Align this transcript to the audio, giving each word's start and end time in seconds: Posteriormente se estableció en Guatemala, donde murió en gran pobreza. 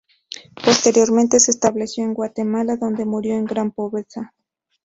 Posteriormente 0.65 1.39
se 1.39 1.51
estableció 1.51 2.03
en 2.03 2.15
Guatemala, 2.15 2.75
donde 2.75 3.05
murió 3.05 3.35
en 3.35 3.45
gran 3.45 3.69
pobreza. 3.69 4.33